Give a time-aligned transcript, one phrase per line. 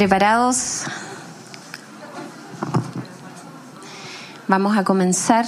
[0.00, 0.84] ¿Preparados?
[4.48, 5.44] Vamos a comenzar.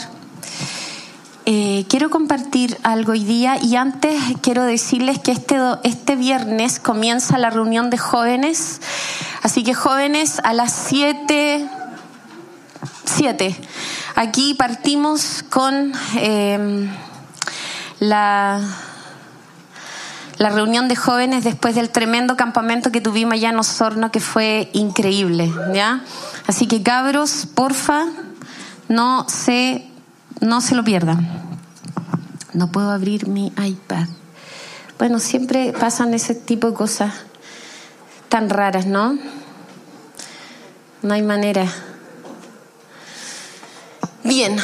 [1.46, 7.38] Eh, quiero compartir algo hoy día y antes quiero decirles que este, este viernes comienza
[7.38, 8.82] la reunión de jóvenes.
[9.40, 11.66] Así que jóvenes a las 7,
[13.06, 13.56] 7.
[14.16, 16.90] Aquí partimos con eh,
[18.00, 18.60] la
[20.38, 24.70] la reunión de jóvenes después del tremendo campamento que tuvimos allá en Osorno, que fue
[24.72, 26.02] increíble, ¿ya?
[26.46, 28.06] Así que cabros, porfa,
[28.88, 29.86] no se,
[30.40, 31.28] no se lo pierdan.
[32.52, 34.06] No puedo abrir mi iPad.
[34.98, 37.12] Bueno, siempre pasan ese tipo de cosas
[38.28, 39.18] tan raras, ¿no?
[41.02, 41.66] No hay manera.
[44.24, 44.56] Bien,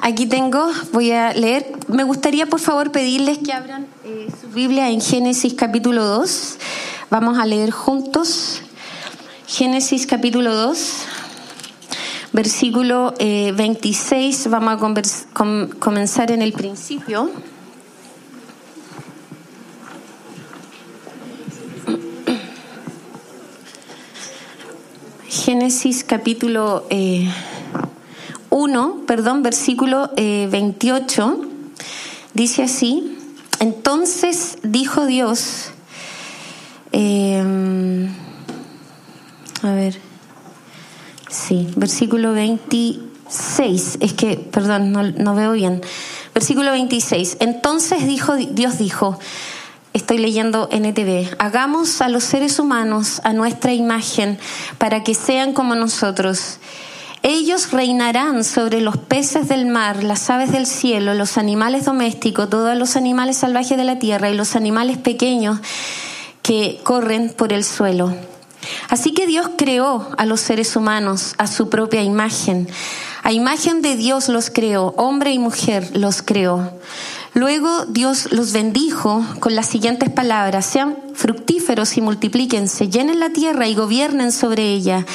[0.00, 1.72] aquí tengo, voy a leer.
[1.88, 6.56] Me gustaría por favor pedirles que abran eh, su Biblia en Génesis capítulo 2.
[7.10, 8.62] Vamos a leer juntos.
[9.46, 11.04] Génesis capítulo 2,
[12.32, 14.46] versículo 26.
[14.46, 17.30] Eh, Vamos a comenzar en el principio.
[25.28, 27.28] Génesis capítulo eh,
[28.52, 31.48] 1, perdón, versículo 28, eh,
[32.34, 33.16] dice así,
[33.60, 35.70] entonces dijo Dios,
[36.92, 37.42] eh,
[39.62, 39.98] a ver,
[41.30, 45.80] sí, versículo 26, es que, perdón, no, no veo bien,
[46.34, 49.18] versículo 26, entonces dijo, Dios dijo,
[49.94, 51.36] Estoy leyendo NTV.
[51.38, 54.38] Hagamos a los seres humanos a nuestra imagen
[54.78, 56.60] para que sean como nosotros
[57.22, 62.76] ellos reinarán sobre los peces del mar, las aves del cielo, los animales domésticos, todos
[62.76, 65.60] los animales salvajes de la tierra y los animales pequeños
[66.42, 68.14] que corren por el suelo.
[68.88, 72.68] Así que Dios creó a los seres humanos a su propia imagen.
[73.22, 76.72] A imagen de Dios los creó, hombre y mujer los creó.
[77.34, 83.66] Luego Dios los bendijo con las siguientes palabras, sean fructíferos y multiplíquense, llenen la tierra
[83.66, 85.06] y gobiernen sobre ella,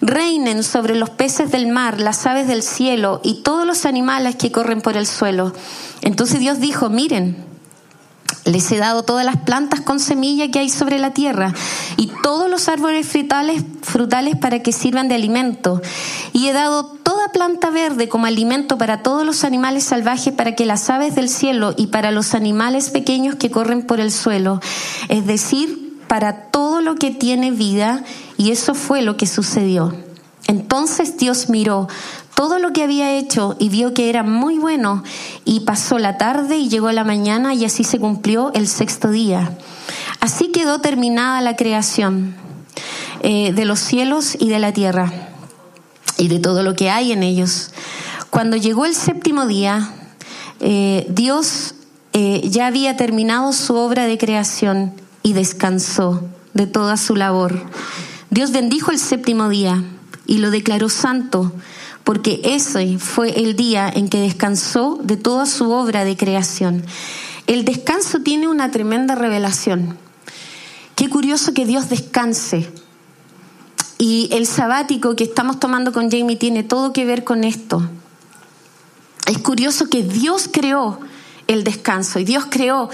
[0.00, 4.50] reinen sobre los peces del mar, las aves del cielo y todos los animales que
[4.50, 5.52] corren por el suelo.
[6.00, 7.36] Entonces Dios dijo, miren,
[8.46, 11.52] les he dado todas las plantas con semilla que hay sobre la tierra
[11.98, 15.82] y todos los árboles frutales, frutales para que sirvan de alimento.
[16.32, 16.97] Y he dado
[17.32, 21.74] planta verde como alimento para todos los animales salvajes, para que las aves del cielo
[21.76, 24.60] y para los animales pequeños que corren por el suelo,
[25.08, 28.04] es decir, para todo lo que tiene vida.
[28.36, 29.94] Y eso fue lo que sucedió.
[30.46, 31.88] Entonces Dios miró
[32.34, 35.02] todo lo que había hecho y vio que era muy bueno
[35.44, 39.58] y pasó la tarde y llegó la mañana y así se cumplió el sexto día.
[40.20, 42.36] Así quedó terminada la creación
[43.22, 45.28] eh, de los cielos y de la tierra
[46.18, 47.70] y de todo lo que hay en ellos.
[48.28, 49.90] Cuando llegó el séptimo día,
[50.60, 51.74] eh, Dios
[52.12, 54.92] eh, ya había terminado su obra de creación
[55.22, 57.62] y descansó de toda su labor.
[58.28, 59.82] Dios bendijo el séptimo día
[60.26, 61.52] y lo declaró santo
[62.08, 66.82] porque ese fue el día en que descansó de toda su obra de creación.
[67.46, 69.98] El descanso tiene una tremenda revelación.
[70.96, 72.70] Qué curioso que Dios descanse.
[73.98, 77.82] Y el sabático que estamos tomando con Jamie tiene todo que ver con esto.
[79.26, 81.00] Es curioso que Dios creó
[81.48, 82.88] el descanso y Dios creó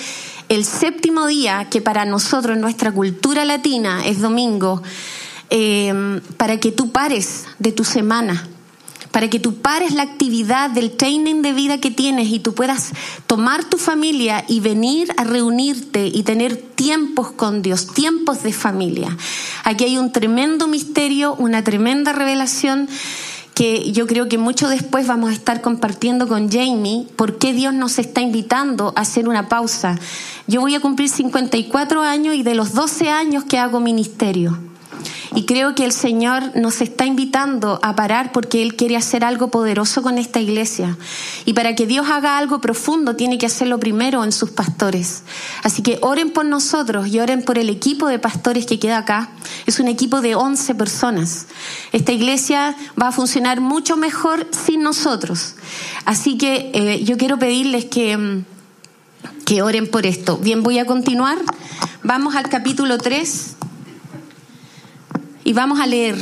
[0.48, 4.82] el séptimo día, que para nosotros en nuestra cultura latina es domingo,
[5.50, 8.48] eh, para que tú pares de tu semana
[9.15, 12.91] para que tú pares la actividad del training de vida que tienes y tú puedas
[13.29, 19.17] tomar tu familia y venir a reunirte y tener tiempos con Dios, tiempos de familia.
[19.63, 22.89] Aquí hay un tremendo misterio, una tremenda revelación
[23.55, 27.72] que yo creo que mucho después vamos a estar compartiendo con Jamie por qué Dios
[27.72, 29.97] nos está invitando a hacer una pausa.
[30.49, 34.59] Yo voy a cumplir 54 años y de los 12 años que hago ministerio.
[35.34, 39.48] Y creo que el Señor nos está invitando a parar porque Él quiere hacer algo
[39.48, 40.97] poderoso con esta iglesia.
[41.45, 45.25] Y para que Dios haga algo profundo, tiene que hacerlo primero en sus pastores.
[45.63, 49.31] Así que oren por nosotros y oren por el equipo de pastores que queda acá.
[49.66, 51.47] Es un equipo de 11 personas.
[51.92, 55.54] Esta iglesia va a funcionar mucho mejor sin nosotros.
[56.04, 58.45] Así que eh, yo quiero pedirles que mm,
[59.45, 60.39] que oren por esto.
[60.39, 61.39] Bien, voy a continuar.
[62.03, 63.57] Vamos al capítulo 3.
[65.45, 66.17] Y vamos a leer.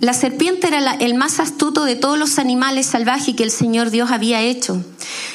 [0.00, 4.10] La serpiente era el más astuto de todos los animales salvajes que el Señor Dios
[4.10, 4.82] había hecho.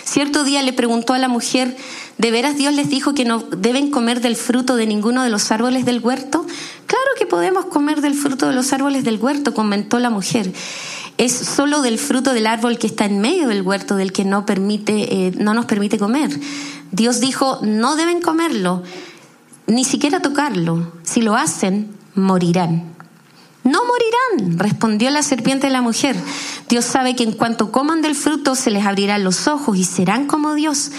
[0.04, 1.78] Cierto día le preguntó a la mujer,
[2.18, 5.52] ¿de veras Dios les dijo que no deben comer del fruto de ninguno de los
[5.52, 6.46] árboles del huerto?
[6.88, 10.52] Claro que podemos comer del fruto de los árboles del huerto, comentó la mujer.
[11.18, 14.46] Es solo del fruto del árbol que está en medio del huerto del que no,
[14.46, 16.32] permite, eh, no nos permite comer.
[16.92, 18.84] Dios dijo, no deben comerlo,
[19.68, 20.92] ni siquiera tocarlo.
[21.04, 23.01] Si lo hacen, morirán.
[23.64, 26.16] No morirán, respondió la serpiente a la mujer.
[26.68, 30.26] Dios sabe que en cuanto coman del fruto se les abrirán los ojos y serán
[30.26, 30.92] como Dios,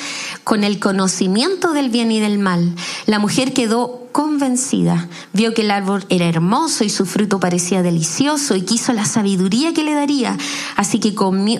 [0.45, 2.75] con el conocimiento del bien y del mal.
[3.07, 8.55] La mujer quedó convencida, vio que el árbol era hermoso y su fruto parecía delicioso
[8.55, 10.39] y quiso la sabiduría que le daría,
[10.77, 11.13] así que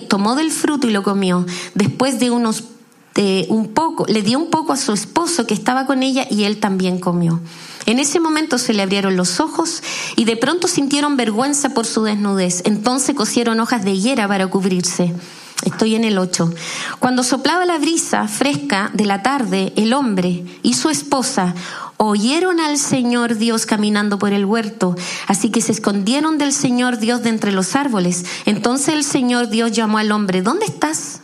[0.07, 1.45] tomó del fruto y lo comió.
[1.73, 2.63] Después de unos
[3.15, 6.45] de un poco, le dio un poco a su esposo que estaba con ella y
[6.45, 7.41] él también comió.
[7.85, 9.83] En ese momento se le abrieron los ojos
[10.15, 12.61] y de pronto sintieron vergüenza por su desnudez.
[12.65, 15.13] Entonces cosieron hojas de higuera para cubrirse.
[15.65, 16.53] Estoy en el 8.
[16.99, 21.55] Cuando soplaba la brisa fresca de la tarde, el hombre y su esposa
[21.97, 24.95] oyeron al Señor Dios caminando por el huerto,
[25.27, 28.25] así que se escondieron del Señor Dios de entre los árboles.
[28.45, 31.21] Entonces el Señor Dios llamó al hombre, ¿dónde estás?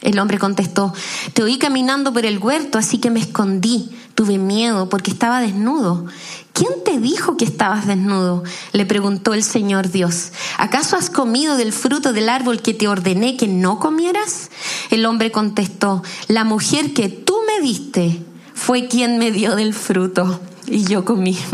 [0.00, 0.94] El hombre contestó,
[1.32, 3.90] te oí caminando por el huerto, así que me escondí.
[4.14, 6.06] Tuve miedo porque estaba desnudo.
[6.52, 8.42] ¿Quién te dijo que estabas desnudo?
[8.72, 10.32] Le preguntó el Señor Dios.
[10.56, 14.50] ¿Acaso has comido del fruto del árbol que te ordené que no comieras?
[14.90, 18.22] El hombre contestó, la mujer que tú me diste
[18.54, 21.38] fue quien me dio del fruto y yo comí.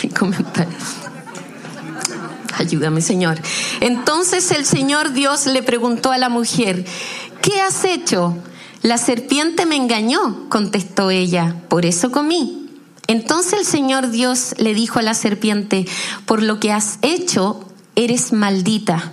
[0.00, 0.12] Sin.
[2.58, 3.38] Ayúdame, Señor.
[3.80, 6.84] Entonces el Señor Dios le preguntó a la mujer,
[7.42, 8.36] ¿qué has hecho?
[8.82, 12.70] La serpiente me engañó, contestó ella, por eso comí.
[13.08, 15.86] Entonces el Señor Dios le dijo a la serpiente,
[16.24, 17.64] por lo que has hecho,
[17.94, 19.12] eres maldita.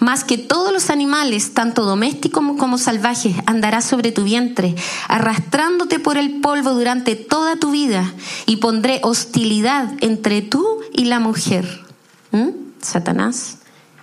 [0.00, 4.74] Más que todos los animales, tanto domésticos como salvajes, andarás sobre tu vientre,
[5.08, 8.12] arrastrándote por el polvo durante toda tu vida,
[8.46, 11.84] y pondré hostilidad entre tú y la mujer.
[12.32, 12.67] ¿Mm?
[12.80, 13.58] Satanás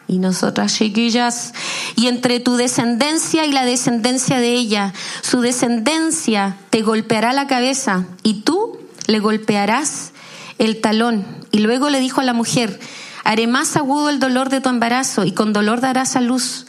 [0.08, 1.54] y nosotras chiquillas,
[1.96, 8.06] y entre tu descendencia y la descendencia de ella, su descendencia te golpeará la cabeza
[8.22, 10.12] y tú le golpearás
[10.60, 11.26] el talón.
[11.52, 12.80] Y luego le dijo a la mujer,
[13.24, 16.68] haré más agudo el dolor de tu embarazo y con dolor darás a luz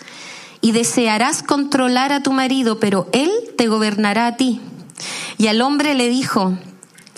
[0.60, 4.60] y desearás controlar a tu marido, pero él te gobernará a ti.
[5.38, 6.56] Y al hombre le dijo,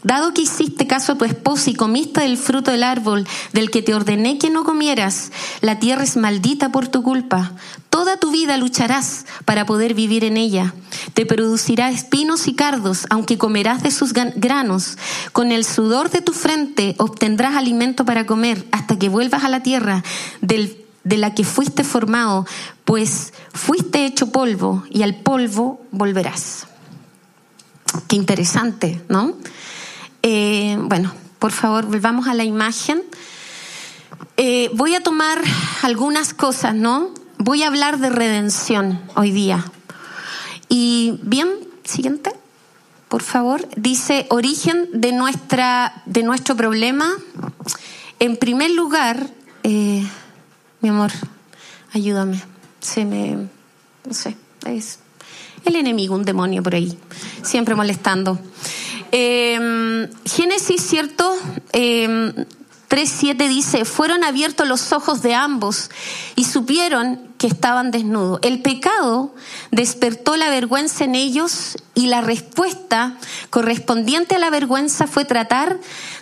[0.05, 3.83] Dado que hiciste caso a tu esposa y comiste del fruto del árbol del que
[3.83, 7.53] te ordené que no comieras, la tierra es maldita por tu culpa.
[7.91, 10.73] Toda tu vida lucharás para poder vivir en ella.
[11.15, 14.99] Te producirá espinos y cardos, aunque comerás de sus granos.
[15.33, 19.63] Con el sudor de tu frente obtendrás alimento para comer hasta que vuelvas a la
[19.63, 20.05] tierra
[20.41, 22.47] de la que fuiste formado,
[22.85, 26.67] pues fuiste hecho polvo y al polvo volverás.
[28.07, 29.35] Qué interesante, ¿no?
[30.31, 33.03] Eh, bueno, por favor, volvamos a la imagen.
[34.37, 35.41] Eh, voy a tomar
[35.81, 37.15] algunas cosas, ¿no?
[37.39, 39.65] Voy a hablar de redención hoy día.
[40.69, 41.49] Y bien,
[41.83, 42.31] siguiente,
[43.09, 43.67] por favor.
[43.75, 47.11] Dice origen de nuestra, de nuestro problema.
[48.19, 49.31] En primer lugar,
[49.63, 50.07] eh,
[50.83, 51.11] mi amor,
[51.95, 52.39] ayúdame.
[52.81, 53.49] Se me,
[54.05, 54.37] no sé,
[54.67, 54.99] es
[55.65, 56.99] el enemigo, un demonio por ahí,
[57.43, 58.39] siempre molestando.
[59.13, 61.35] Eh, Génesis, ¿cierto?
[61.73, 62.47] Eh,
[62.89, 65.91] 3.7 dice, fueron abiertos los ojos de ambos
[66.37, 68.41] y supieron que estaban desnudos.
[68.43, 69.35] El pecado
[69.71, 73.19] despertó la vergüenza en ellos y la respuesta
[73.51, 75.79] correspondiente a la vergüenza fue tratar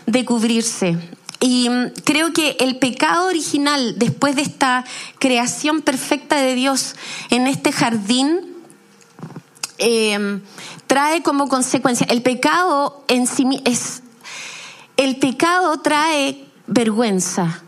[0.07, 0.99] de cubrirse.
[1.39, 4.85] Y mm, creo que el pecado original, después de esta
[5.21, 6.97] creación perfecta de Dios
[7.31, 8.41] en este jardín,
[9.79, 10.41] eh,
[10.87, 14.03] trae como consecuencia, el pecado en sí es,
[14.97, 17.63] el pecado trae vergüenza.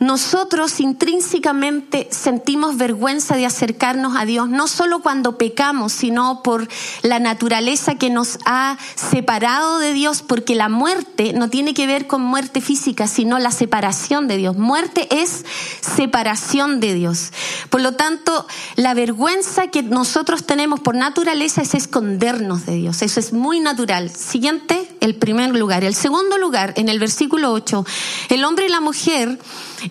[0.00, 6.68] Nosotros intrínsecamente sentimos vergüenza de acercarnos a Dios, no solo cuando pecamos, sino por
[7.02, 12.06] la naturaleza que nos ha separado de Dios, porque la muerte no tiene que ver
[12.06, 14.56] con muerte física, sino la separación de Dios.
[14.56, 15.44] Muerte es
[15.82, 17.30] separación de Dios.
[17.68, 23.02] Por lo tanto, la vergüenza que nosotros tenemos por naturaleza es escondernos de Dios.
[23.02, 24.08] Eso es muy natural.
[24.08, 25.84] Siguiente, el primer lugar.
[25.84, 27.84] El segundo lugar, en el versículo 8,
[28.28, 29.38] el hombre y la mujer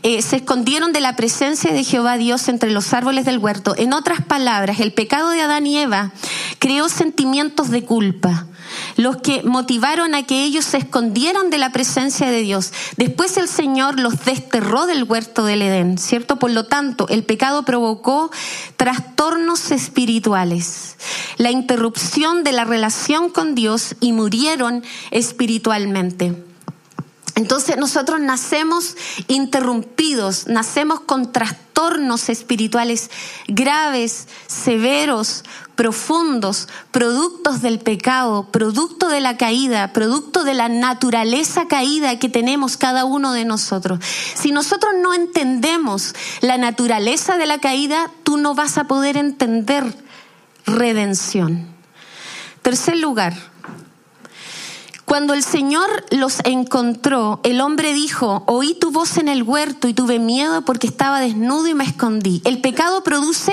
[0.03, 3.75] eh, se escondieron de la presencia de Jehová Dios entre los árboles del huerto.
[3.77, 6.11] En otras palabras, el pecado de Adán y Eva
[6.59, 8.47] creó sentimientos de culpa
[8.99, 12.73] los que motivaron a que ellos se escondieran de la presencia de Dios.
[12.97, 16.35] Después el Señor los desterró del huerto del Edén, ¿cierto?
[16.35, 18.29] Por lo tanto, el pecado provocó
[18.75, 20.97] trastornos espirituales,
[21.37, 26.48] la interrupción de la relación con Dios y murieron espiritualmente.
[27.39, 28.97] Entonces nosotros nacemos
[29.29, 33.09] interrumpidos, nacemos con trastornos espirituales
[33.47, 42.19] graves, severos, profundos, productos del pecado, producto de la caída, producto de la naturaleza caída
[42.19, 44.01] que tenemos cada uno de nosotros.
[44.35, 49.85] Si nosotros no entendemos la naturaleza de la caída, tú no vas a poder entender
[50.65, 51.67] redención.
[52.63, 53.33] Tercer lugar,
[55.09, 59.95] cuando el Señor los encontró, el hombre dijo, oí tu voz en el huerto y
[59.95, 62.43] tuve miedo porque estaba desnudo y me escondí.
[62.45, 63.51] El pecado produce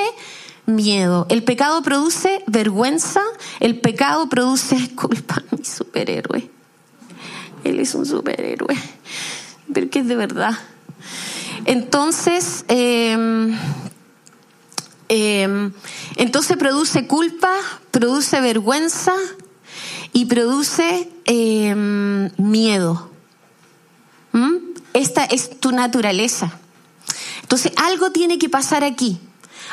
[0.66, 3.22] miedo, el pecado produce vergüenza,
[3.58, 5.42] el pecado produce culpa.
[5.50, 6.50] Mi superhéroe.
[7.64, 8.76] Él es un superhéroe,
[9.72, 10.52] pero que es de verdad.
[11.64, 13.56] Entonces, em,
[15.08, 15.72] em,
[16.16, 17.54] entonces produce culpa,
[17.92, 19.14] produce vergüenza,
[20.12, 23.10] y produce em, miedo.
[24.32, 24.54] ¿Mm?
[24.92, 26.58] Esta es tu naturaleza.
[27.42, 29.20] Entonces algo tiene que pasar aquí,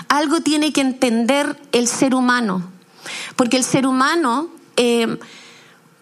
[0.08, 2.64] algo tiene que entender el ser humano,
[3.36, 5.18] porque el ser humano, em,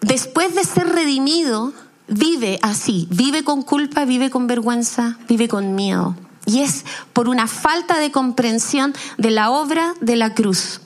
[0.00, 1.72] después de ser redimido,
[2.08, 6.14] vive así, vive con culpa, vive con vergüenza, vive con miedo.
[6.44, 10.80] Y es por una falta de comprensión de la obra de la cruz.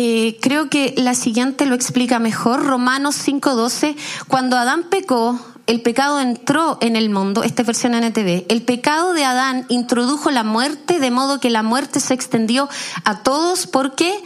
[0.00, 2.64] Eh, creo que la siguiente lo explica mejor.
[2.64, 3.96] Romanos 5:12,
[4.28, 9.12] cuando Adán pecó, el pecado entró en el mundo, esta es versión NTV, el pecado
[9.12, 12.68] de Adán introdujo la muerte, de modo que la muerte se extendió
[13.02, 14.22] a todos porque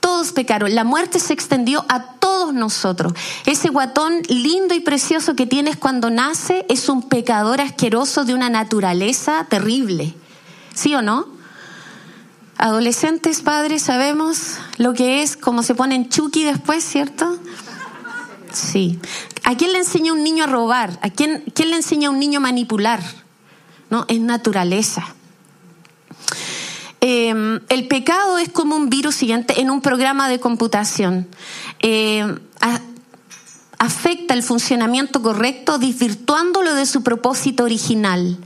[0.00, 0.74] todos pecaron.
[0.74, 3.14] La muerte se extendió a todos nosotros.
[3.46, 8.50] Ese guatón lindo y precioso que tienes cuando nace es un pecador asqueroso de una
[8.50, 10.14] naturaleza terrible.
[10.74, 11.35] ¿Sí o no?
[12.58, 17.38] Adolescentes, padres, sabemos lo que es, como se ponen chuki después, ¿cierto?
[18.52, 18.98] Sí.
[19.44, 20.98] ¿A quién le enseña un niño a robar?
[21.02, 23.00] ¿A quién, quién le enseña a un niño a manipular?
[23.90, 24.06] ¿No?
[24.08, 25.04] Es naturaleza.
[27.00, 31.28] Em, el pecado es como un virus siguiente en un programa de computación.
[31.78, 32.38] Em,
[33.78, 38.38] afecta el funcionamiento correcto, desvirtuándolo de su propósito original.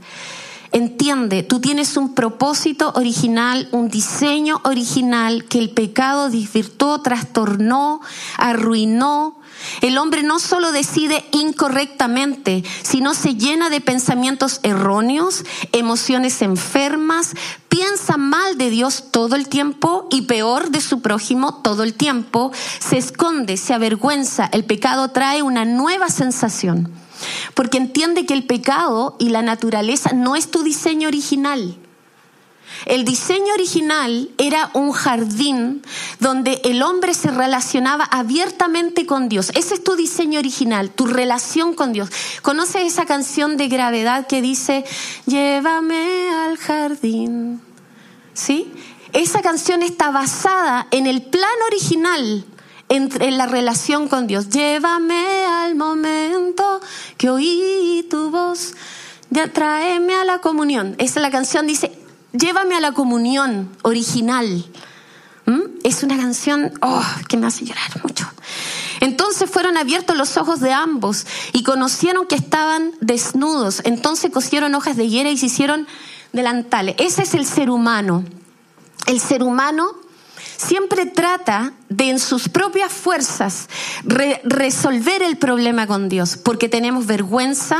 [0.73, 7.99] Entiende, tú tienes un propósito original, un diseño original que el pecado desvirtuó, trastornó,
[8.37, 9.37] arruinó.
[9.81, 17.33] El hombre no solo decide incorrectamente, sino se llena de pensamientos erróneos, emociones enfermas,
[17.67, 22.53] piensa mal de Dios todo el tiempo y peor de su prójimo todo el tiempo,
[22.79, 24.49] se esconde, se avergüenza.
[24.53, 27.00] El pecado trae una nueva sensación
[27.53, 31.77] porque entiende que el pecado y la naturaleza no es tu diseño original.
[32.85, 35.83] El diseño original era un jardín
[36.19, 39.51] donde el hombre se relacionaba abiertamente con Dios.
[39.55, 42.09] Ese es tu diseño original, tu relación con Dios.
[42.41, 44.83] ¿Conoces esa canción de gravedad que dice,
[45.25, 47.61] llévame al jardín?
[48.33, 48.71] ¿Sí?
[49.13, 52.45] Esa canción está basada en el plan original
[52.91, 54.49] en, la relación con Dios.
[54.49, 56.81] Llévame al momento
[57.17, 58.73] que oí tu voz,
[59.29, 60.95] de tráeme a la comunión.
[60.97, 61.97] Esa la canción dice,
[62.33, 64.65] llévame a la comunión original.
[65.45, 65.61] ¿Mm?
[65.83, 68.29] Es una canción oh, que me hace llorar mucho.
[68.99, 73.81] Entonces fueron abiertos los ojos de ambos y conocieron que estaban desnudos.
[73.85, 75.87] Entonces cosieron hojas de higuera y se hicieron
[76.33, 76.95] delantales.
[76.99, 78.25] Ese es el ser humano.
[79.07, 80.00] El ser humano
[80.61, 83.67] siempre trata de en sus propias fuerzas
[84.43, 87.77] resolver el problema con Dios, porque tenemos vergüenza,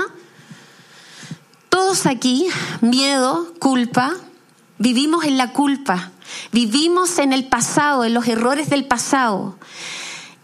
[1.70, 2.48] todos aquí,
[2.82, 4.14] miedo, culpa,
[4.78, 6.12] vivimos en la culpa,
[6.52, 9.58] vivimos en el pasado, en los errores del pasado.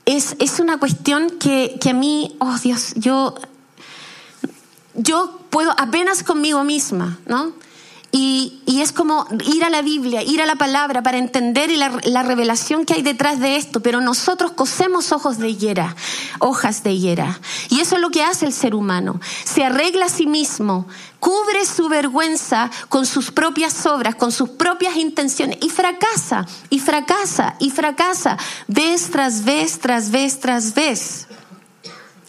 [0.06, 3.36] Es, es una cuestión que, que a mí, oh Dios, yo,
[4.94, 7.52] yo puedo apenas conmigo misma, ¿no?
[8.12, 12.86] Y, es como ir a la Biblia, ir a la palabra para entender la, revelación
[12.86, 13.82] que hay detrás de esto.
[13.82, 15.96] Pero nosotros cosemos ojos de higuera,
[16.40, 17.40] hojas de higuera.
[17.70, 19.20] Y eso es lo que hace el ser humano.
[19.44, 20.88] Se arregla a sí mismo,
[21.20, 25.58] cubre su vergüenza con sus propias obras, con sus propias intenciones.
[25.62, 28.38] Y fracasa, y fracasa, y fracasa,
[28.68, 31.28] vez tras vez, tras vez, tras vez.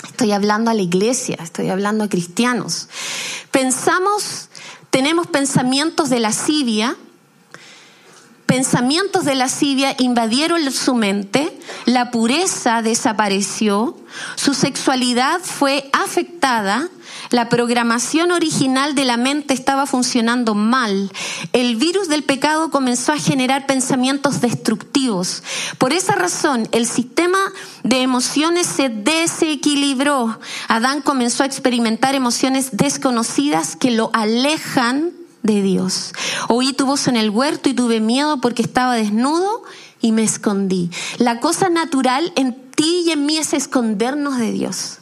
[0.04, 2.88] Estoy hablando a la iglesia, estoy hablando a cristianos.
[3.52, 4.48] Pensamos
[4.90, 6.97] tenemos pensamientos de lascivia,
[8.49, 11.52] pensamientos de lascivia invadieron su mente,
[11.85, 13.95] la pureza desapareció,
[14.37, 16.88] su sexualidad fue afectada,
[17.28, 21.12] la programación original de la mente estaba funcionando mal,
[21.52, 25.43] el virus del pecado comenzó a generar pensamientos destructivos.
[25.76, 27.38] Por esa razón, el sistema
[27.83, 30.40] de emociones se desequilibró.
[30.69, 35.17] Adán comenzó a experimentar emociones desconocidas que lo alejan
[35.55, 36.12] Dios.
[36.49, 39.62] Oí tu voz en el huerto y tuve miedo porque estaba desnudo
[40.00, 40.90] y me escondí.
[41.19, 44.99] La cosa natural en ti y en mí es escondernos de Dios.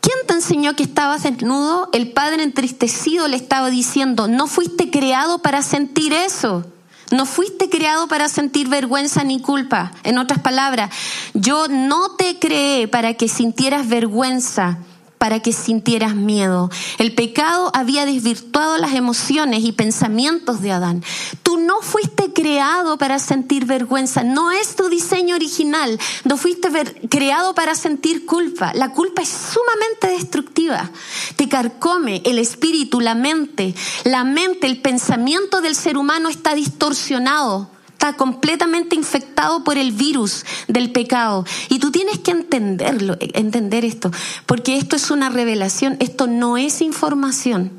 [0.00, 1.90] ¿Quién te enseñó que estabas desnudo?
[1.92, 6.64] El padre entristecido le estaba diciendo, no fuiste creado para sentir eso.
[7.10, 9.92] No fuiste creado para sentir vergüenza ni culpa.
[10.04, 10.90] En otras palabras,
[11.34, 14.78] yo no te creé para que sintieras vergüenza
[15.20, 16.70] para que sintieras miedo.
[16.96, 21.04] El pecado había desvirtuado las emociones y pensamientos de Adán.
[21.42, 26.70] Tú no fuiste creado para sentir vergüenza, no es tu diseño original, no fuiste
[27.10, 28.72] creado para sentir culpa.
[28.72, 30.90] La culpa es sumamente destructiva,
[31.36, 33.74] te carcome el espíritu, la mente,
[34.04, 37.68] la mente, el pensamiento del ser humano está distorsionado
[38.00, 41.44] está completamente infectado por el virus del pecado.
[41.68, 44.10] Y tú tienes que entenderlo, entender esto,
[44.46, 47.70] porque esto es una revelación, esto no es información.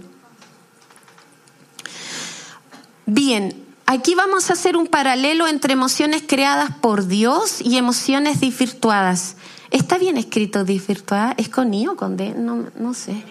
[3.08, 9.38] Bien, aquí vamos a hacer un paralelo entre emociones creadas por Dios y emociones desvirtuadas.
[9.72, 11.34] ¿Está bien escrito desvirtuada?
[11.38, 12.36] ¿Es con I o con D?
[12.38, 13.24] No, no sé.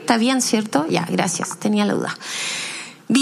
[0.00, 0.86] ¿Está bien, cierto?
[0.88, 2.16] Ya, gracias, tenía la duda.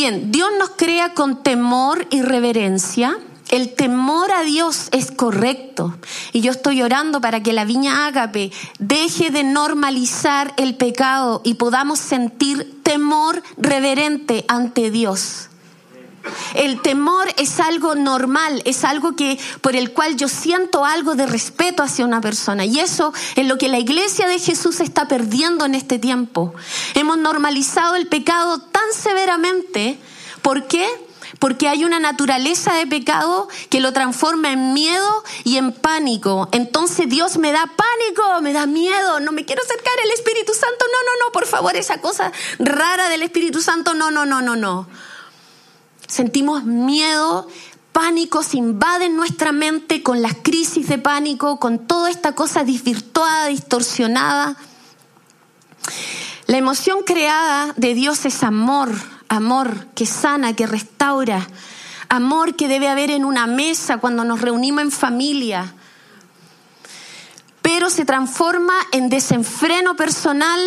[0.00, 3.18] Bien, Dios nos crea con temor y reverencia.
[3.50, 5.94] El temor a Dios es correcto.
[6.32, 11.52] Y yo estoy orando para que la viña ágape deje de normalizar el pecado y
[11.52, 15.49] podamos sentir temor reverente ante Dios.
[16.54, 21.26] El temor es algo normal, es algo que por el cual yo siento algo de
[21.26, 25.64] respeto hacia una persona y eso es lo que la iglesia de Jesús está perdiendo
[25.64, 26.54] en este tiempo.
[26.94, 29.98] Hemos normalizado el pecado tan severamente,
[30.42, 30.86] ¿por qué?
[31.38, 36.48] Porque hay una naturaleza de pecado que lo transforma en miedo y en pánico.
[36.50, 40.84] Entonces Dios me da pánico, me da miedo, no me quiero acercar al Espíritu Santo,
[40.84, 44.56] no, no, no, por favor, esa cosa rara del Espíritu Santo, no, no, no, no,
[44.56, 44.88] no
[46.10, 47.46] sentimos miedo,
[47.92, 53.46] pánico se invaden nuestra mente con las crisis de pánico, con toda esta cosa desvirtuada,
[53.46, 54.56] distorsionada.
[56.46, 58.90] La emoción creada de Dios es amor,
[59.28, 61.46] amor que sana, que restaura,
[62.08, 65.74] amor que debe haber en una mesa cuando nos reunimos en familia,
[67.62, 70.60] pero se transforma en desenfreno personal,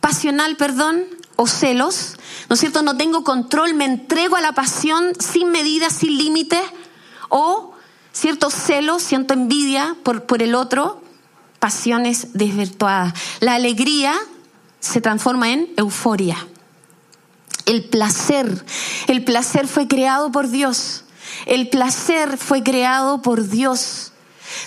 [0.00, 1.04] pasional, perdón,
[1.36, 2.18] o celos,
[2.50, 2.82] ¿no es cierto?
[2.82, 6.60] No tengo control, me entrego a la pasión sin medida, sin límites,
[7.28, 7.74] o
[8.12, 11.00] cierto celos, siento envidia por, por el otro,
[11.60, 13.14] pasiones desvirtuadas.
[13.38, 14.18] La alegría
[14.80, 16.44] se transforma en euforia.
[17.66, 18.64] El placer,
[19.06, 21.04] el placer fue creado por Dios.
[21.46, 24.09] El placer fue creado por Dios.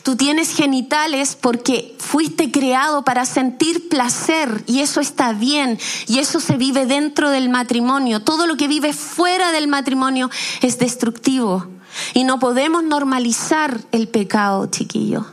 [0.03, 6.39] Tú tienes genitales porque fuiste creado para sentir placer y eso está bien y eso
[6.39, 8.21] se vive dentro del matrimonio.
[8.21, 10.29] Todo lo que vive fuera del matrimonio
[10.61, 11.67] es destructivo
[12.13, 15.25] y no podemos normalizar el pecado, chiquillo.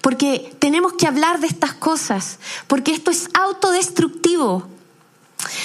[0.00, 4.68] Porque tenemos que hablar de estas cosas, porque esto es autodestructivo.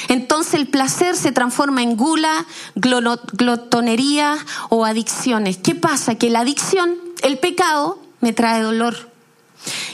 [0.08, 4.38] Entonces el placer se transforma en gula, glotonería
[4.70, 5.58] o adicciones.
[5.58, 6.16] ¿Qué pasa?
[6.16, 9.10] Que la adicción el pecado me trae dolor.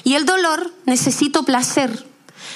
[0.04, 2.06] Y el dolor necesito placer.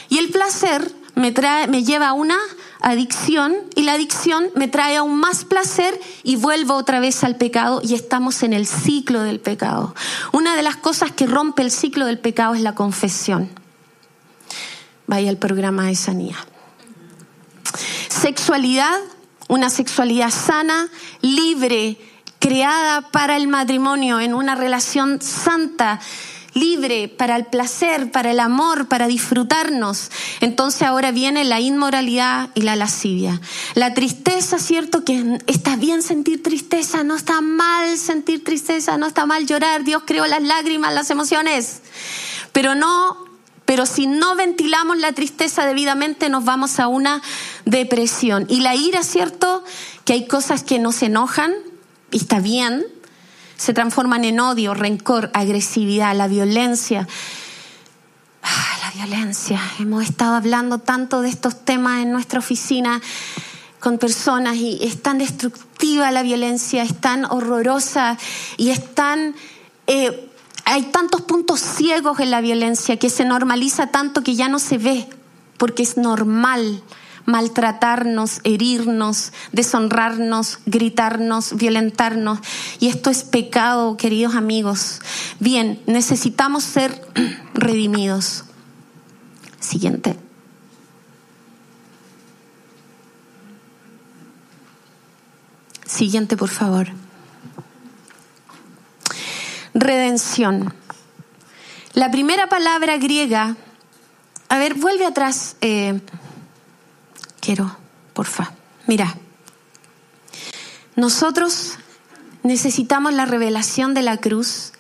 [0.10, 2.38] Y el placer me, trae, me lleva a una
[2.82, 7.82] adicción y la adicción me trae aún más placer y vuelvo otra vez al pecado
[7.84, 9.96] y estamos en el ciclo del pecado.
[10.34, 13.50] Una de las cosas que rompe el ciclo del pecado es la confesión.
[15.08, 16.53] Vaya al programa de sanidad.
[18.10, 19.00] Sexualidad,
[19.48, 20.90] una sexualidad sana,
[21.22, 21.98] libre,
[22.40, 26.00] creada para el matrimonio, en una relación santa,
[26.54, 30.12] libre para el placer, para el amor, para disfrutarnos.
[30.40, 33.40] Entonces ahora viene la inmoralidad y la lascivia.
[33.76, 35.04] La tristeza, ¿cierto?
[35.04, 39.84] Que está bien sentir tristeza, no está mal sentir tristeza, no está mal llorar.
[39.84, 41.82] Dios creó las lágrimas, las emociones.
[42.52, 43.23] Pero no,
[43.66, 47.22] pero si no ventilamos la tristeza debidamente nos vamos a una
[47.66, 48.46] depresión.
[48.50, 49.64] Y la ira, ¿cierto?
[50.06, 51.54] Que hay cosas que nos enojan,
[52.12, 52.86] y está bien,
[53.58, 57.08] se transforman en odio, rencor, agresividad, la violencia.
[58.42, 59.62] Ah, la violencia.
[59.80, 63.02] Hemos estado hablando tanto de estos temas en nuestra oficina
[63.80, 68.18] con personas y es tan destructiva la violencia, es tan horrorosa
[68.58, 69.36] y es tan
[69.88, 70.30] eh,
[70.66, 74.78] Hay tantos puntos ciegos en la violencia que se normaliza tanto que ya no se
[74.78, 75.08] ve,
[75.58, 76.84] porque es normal
[77.26, 82.40] maltratarnos, herirnos, deshonrarnos, gritarnos, violentarnos.
[82.80, 85.00] Y esto es pecado, queridos amigos.
[85.40, 87.02] Bien, necesitamos ser
[87.54, 88.46] redimidos.
[89.60, 90.18] Siguiente.
[95.86, 96.88] Siguiente, por favor.
[99.74, 100.74] Redención.
[101.94, 103.56] La primera palabra griega,
[104.50, 105.56] a ver, vuelve atrás.
[105.62, 106.00] Eh,
[107.40, 107.76] quiero,
[108.14, 108.54] porfa.
[108.88, 109.16] Mira,
[110.96, 111.78] nosotros
[112.44, 114.74] necesitamos la revelación de la cruz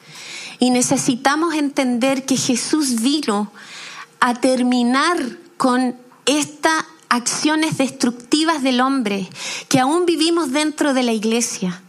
[0.60, 3.52] y necesitamos entender que Jesús vino
[4.20, 5.18] a terminar
[5.58, 9.30] con estas acciones destructivas del hombre
[9.70, 11.83] que aún vivimos dentro de la iglesia.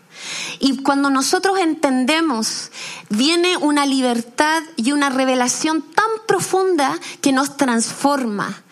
[0.60, 2.70] Y cuando nosotros entendemos,
[3.08, 8.62] viene una libertad y una revelación tan profunda que nos transforma.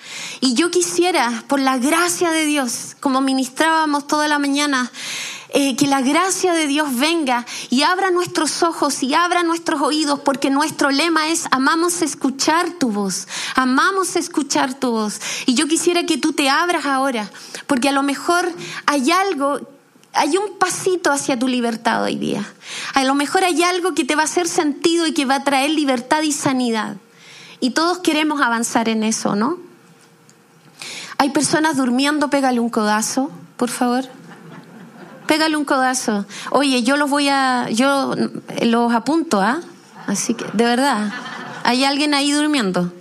[0.40, 4.90] Y yo quisiera, por la gracia de Dios, como ministrábamos toda la mañana,
[5.54, 10.20] eh, que la gracia de Dios venga y abra nuestros ojos y abra nuestros oídos,
[10.20, 15.20] porque nuestro lema es amamos escuchar tu voz, amamos escuchar tu voz.
[15.44, 17.30] Y yo quisiera que tú te abras ahora,
[17.66, 18.50] porque a lo mejor
[18.86, 19.60] hay algo
[20.12, 22.44] hay un pasito hacia tu libertad hoy día.
[22.94, 25.44] A lo mejor hay algo que te va a hacer sentido y que va a
[25.44, 26.96] traer libertad y sanidad.
[27.60, 29.58] Y todos queremos avanzar en eso, ¿no?
[31.18, 34.04] Hay personas durmiendo, pégale un codazo, por favor.
[35.26, 36.26] Pégale un codazo.
[36.50, 38.14] Oye, yo los voy a, yo
[38.62, 39.60] los apunto, ¿ah?
[40.06, 41.12] Así que, de verdad,
[41.62, 42.92] hay alguien ahí durmiendo.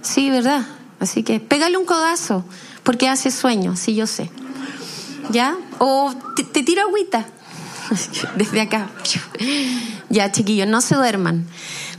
[0.00, 0.66] Sí, ¿verdad?
[0.98, 2.44] Así que pégale un codazo,
[2.82, 4.30] porque hace sueño, sí, yo sé.
[5.30, 5.56] ¿Ya?
[5.78, 7.26] O te, tiro agüita.
[8.36, 8.88] Desde acá.
[10.08, 11.46] Ya, chiquillos, no se duerman.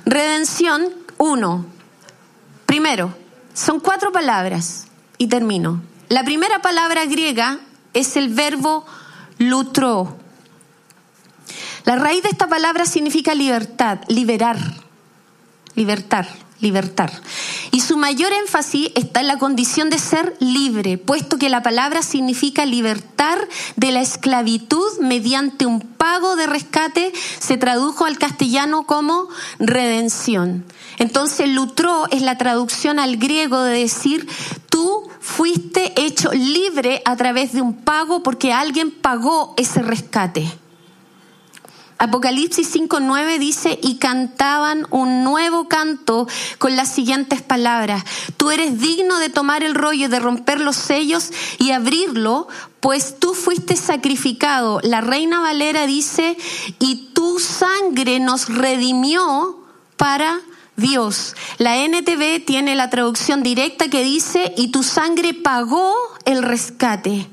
[0.05, 1.65] Redención, uno.
[2.65, 3.15] Primero,
[3.53, 5.81] son cuatro palabras y termino.
[6.09, 7.59] La primera palabra griega
[7.93, 8.85] es el verbo
[9.37, 10.17] lutro.
[11.85, 14.57] La raíz de esta palabra significa libertad, liberar,
[15.75, 16.27] libertar
[16.61, 17.11] libertar.
[17.71, 22.01] Y su mayor énfasis está en la condición de ser libre, puesto que la palabra
[22.01, 29.27] significa libertar de la esclavitud mediante un pago de rescate, se tradujo al castellano como
[29.59, 30.65] redención.
[30.97, 34.27] Entonces, lutro es la traducción al griego de decir,
[34.69, 40.60] tú fuiste hecho libre a través de un pago porque alguien pagó ese rescate.
[42.01, 48.03] Apocalipsis 5.9 dice, y cantaban un nuevo canto con las siguientes palabras.
[48.37, 52.47] Tú eres digno de tomar el rollo, de romper los sellos y abrirlo,
[52.79, 54.79] pues tú fuiste sacrificado.
[54.81, 56.39] La reina Valera dice,
[56.79, 59.59] y tu sangre nos redimió
[59.95, 60.39] para
[60.77, 61.35] Dios.
[61.59, 65.93] La NTV tiene la traducción directa que dice, y tu sangre pagó
[66.25, 67.29] el rescate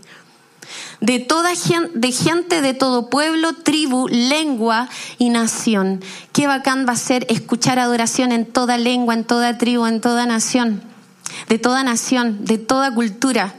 [1.01, 6.03] de toda gente, de gente de todo pueblo, tribu, lengua y nación.
[6.33, 10.27] Qué bacán va a ser escuchar adoración en toda lengua, en toda tribu, en toda
[10.27, 10.83] nación,
[11.49, 13.55] de toda nación, de toda cultura.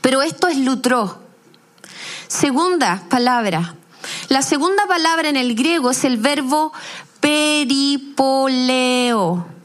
[0.00, 1.22] Pero esto es lutró.
[2.28, 3.74] Segunda palabra.
[4.28, 6.72] La segunda palabra en el griego es el verbo
[7.20, 8.40] peripoleo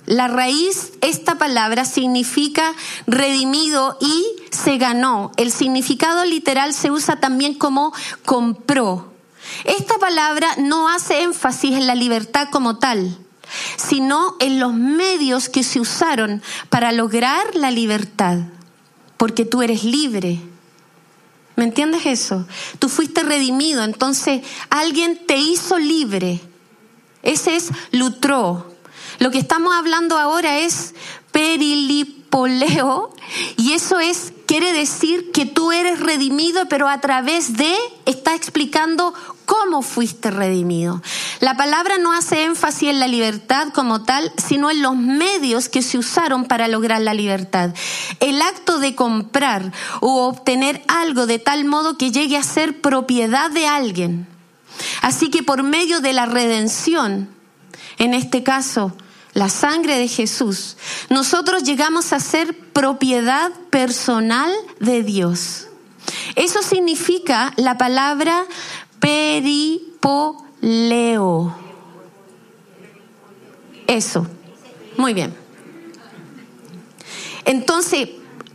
[0.05, 2.73] la raíz, esta palabra significa
[3.07, 5.31] redimido y se ganó.
[5.35, 7.91] El significado literal se usa también como
[8.23, 9.13] compró.
[9.63, 13.17] Esta palabra no hace énfasis en la libertad como tal,
[13.77, 18.39] sino en los medios que se usaron para lograr la libertad,
[19.17, 20.39] porque tú eres libre.
[21.55, 22.45] ¿Me entiendes eso?
[22.79, 26.41] Tú fuiste redimido, entonces alguien te hizo libre.
[27.23, 28.74] Ese es lutró.
[29.19, 30.93] Lo que estamos hablando ahora es
[31.31, 33.13] perilipoleo
[33.57, 37.75] y eso es quiere decir que tú eres redimido, pero a través de
[38.05, 39.13] está explicando
[39.45, 41.01] cómo fuiste redimido.
[41.39, 45.81] La palabra no hace énfasis en la libertad como tal, sino en los medios que
[45.81, 47.73] se usaron para lograr la libertad.
[48.19, 53.51] El acto de comprar o obtener algo de tal modo que llegue a ser propiedad
[53.51, 54.27] de alguien.
[55.01, 57.29] Así que por medio de la redención,
[57.97, 58.93] en este caso,
[59.35, 60.77] la sangre de Jesús,
[61.09, 65.67] nosotros llegamos a ser propiedad personal de Dios.
[66.35, 68.45] Eso significa la palabra
[68.99, 70.33] peripoleo.
[73.87, 74.25] Eso.
[74.95, 75.35] Muy bien.
[77.43, 78.07] Entonces,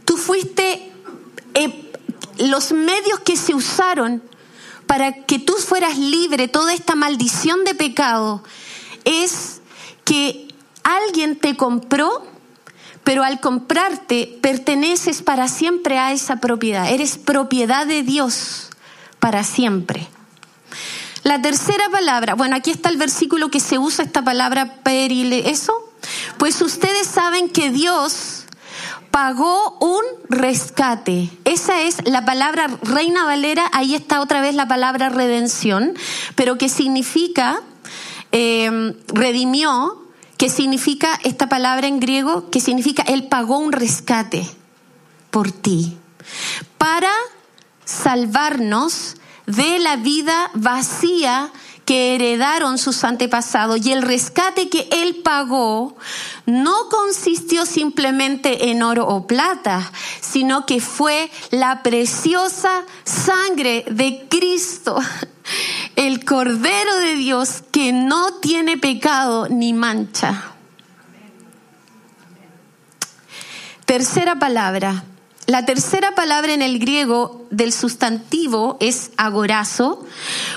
[0.06, 0.90] tú fuiste
[1.52, 1.92] eh,
[2.38, 4.22] los medios que se usaron
[4.86, 8.42] para que tú fueras libre, toda esta maldición de pecado,
[9.04, 9.60] es
[10.04, 10.49] que
[10.96, 12.26] alguien te compró,
[13.04, 16.90] pero al comprarte perteneces para siempre a esa propiedad.
[16.90, 18.70] Eres propiedad de Dios
[19.18, 20.08] para siempre.
[21.22, 25.74] La tercera palabra, bueno, aquí está el versículo que se usa esta palabra perile, ¿eso?
[26.38, 28.44] Pues ustedes saben que Dios
[29.10, 31.28] pagó un rescate.
[31.44, 35.94] Esa es la palabra Reina Valera, ahí está otra vez la palabra redención,
[36.36, 37.60] pero que significa,
[38.32, 40.00] eh, redimió,
[40.40, 44.48] que significa esta palabra en griego, que significa Él pagó un rescate
[45.30, 45.98] por ti,
[46.78, 47.12] para
[47.84, 51.52] salvarnos de la vida vacía
[51.90, 55.96] que heredaron sus antepasados y el rescate que él pagó
[56.46, 65.00] no consistió simplemente en oro o plata, sino que fue la preciosa sangre de Cristo,
[65.96, 70.44] el Cordero de Dios que no tiene pecado ni mancha.
[73.84, 75.02] Tercera palabra,
[75.50, 80.06] la tercera palabra en el griego del sustantivo es agorazo,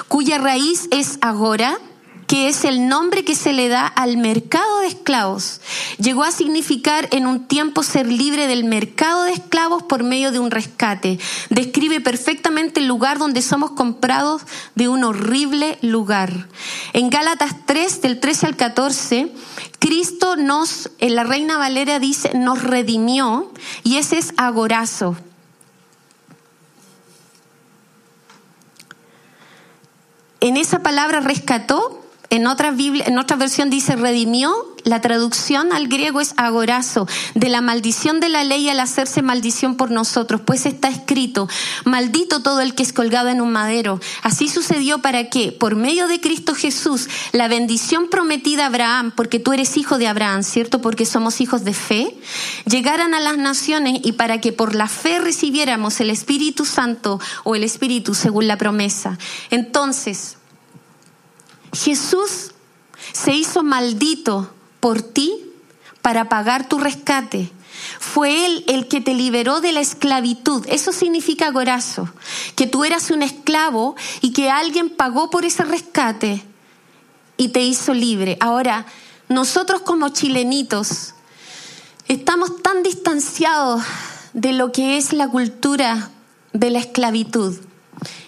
[0.07, 1.79] cuya raíz es agora,
[2.27, 5.61] que es el nombre que se le da al mercado de esclavos.
[5.97, 10.37] Llegó a significar en un tiempo ser libre del mercado de esclavos por medio de
[10.37, 11.19] un rescate.
[11.49, 14.43] Describe perfectamente el lugar donde somos comprados
[14.75, 16.47] de un horrible lugar.
[16.93, 19.31] En Gálatas 3, del 13 al 14,
[19.83, 23.51] Cristo nos, en la Reina Valera dice, nos redimió
[23.83, 25.17] y ese es agorazo.
[30.39, 32.01] En esa palabra rescató
[32.33, 34.51] en otra, Biblia, en otra versión dice redimió,
[34.85, 39.75] la traducción al griego es agorazo, de la maldición de la ley al hacerse maldición
[39.77, 41.47] por nosotros, pues está escrito,
[41.85, 43.99] maldito todo el que es colgado en un madero.
[44.23, 49.37] Así sucedió para que, por medio de Cristo Jesús, la bendición prometida a Abraham, porque
[49.37, 50.81] tú eres hijo de Abraham, ¿cierto?
[50.81, 52.17] Porque somos hijos de fe,
[52.65, 57.53] llegaran a las naciones y para que por la fe recibiéramos el Espíritu Santo o
[57.53, 59.19] el Espíritu según la promesa.
[59.51, 60.37] Entonces,
[61.73, 62.51] Jesús
[63.11, 65.51] se hizo maldito por ti
[66.01, 67.51] para pagar tu rescate.
[67.99, 70.65] Fue Él el que te liberó de la esclavitud.
[70.69, 72.09] Eso significa gorazo,
[72.55, 76.43] que tú eras un esclavo y que alguien pagó por ese rescate
[77.37, 78.37] y te hizo libre.
[78.39, 78.85] Ahora,
[79.27, 81.15] nosotros como chilenitos
[82.07, 83.81] estamos tan distanciados
[84.33, 86.11] de lo que es la cultura
[86.53, 87.57] de la esclavitud.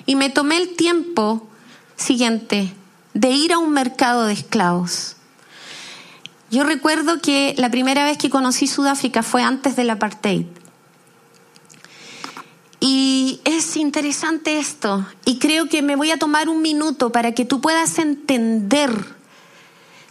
[0.06, 1.48] Y me tomé el tiempo
[1.96, 2.74] siguiente
[3.15, 5.15] de ir a un mercado de esclavos.
[6.51, 10.45] Yo recuerdo que la primera vez que conocí Sudáfrica fue antes del apartheid.
[12.82, 17.45] Y es interesante esto, y creo que me voy a tomar un minuto para que
[17.45, 19.15] tú puedas entender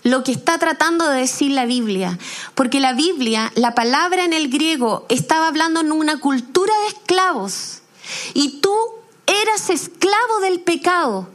[0.03, 2.19] lo que está tratando de decir la Biblia.
[2.55, 7.83] Porque la Biblia, la palabra en el griego, estaba hablando en una cultura de esclavos.
[8.33, 8.75] Y tú
[9.27, 11.29] eras esclavo del pecado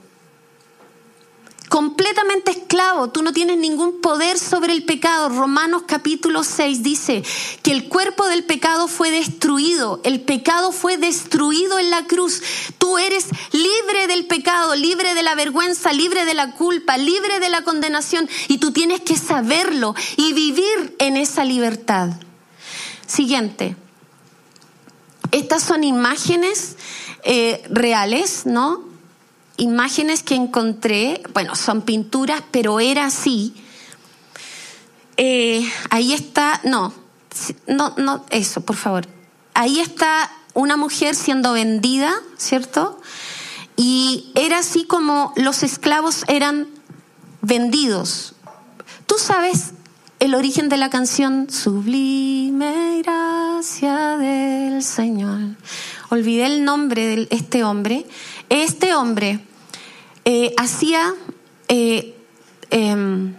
[1.70, 5.30] completamente esclavo, tú no tienes ningún poder sobre el pecado.
[5.30, 7.24] Romanos capítulo 6 dice
[7.62, 12.42] que el cuerpo del pecado fue destruido, el pecado fue destruido en la cruz.
[12.80, 17.50] Tú eres libre del pecado, libre de la vergüenza, libre de la culpa, libre de
[17.50, 22.10] la condenación y tú tienes que saberlo y vivir en esa libertad.
[23.06, 23.76] Siguiente.
[25.32, 26.76] Estas son imágenes
[27.24, 28.89] eh, reales, ¿no?
[29.60, 33.54] Imágenes que encontré, bueno, son pinturas, pero era así.
[35.18, 36.94] Eh, ahí está, no,
[37.68, 39.08] no, no, eso, por favor.
[39.54, 43.00] Ahí está una mujer siendo vendida, ¿cierto?
[43.76, 46.68] Y era así como los esclavos eran
[47.42, 48.34] vendidos.
[49.06, 49.72] Tú sabes
[50.20, 55.40] el origen de la canción Sublime gracia del Señor.
[56.10, 58.06] Olvidé el nombre de este hombre.
[58.50, 59.40] Este hombre
[60.26, 61.14] eh, hacía,
[61.68, 62.16] eh,
[62.70, 63.34] em,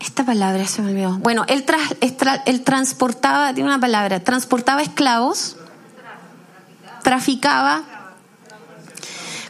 [0.00, 1.64] esta palabra se me olvidó, bueno, él,
[2.64, 5.56] transportaba, tiene una palabra, transportaba esclavos,
[7.02, 7.82] traficaba,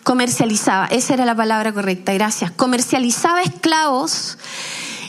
[0.03, 4.39] comercializaba, esa era la palabra correcta, gracias, comercializaba esclavos